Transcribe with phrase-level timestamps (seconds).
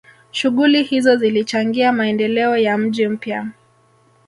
[0.31, 3.51] shughuli hizo zilichangia maendeleo ya mji mpya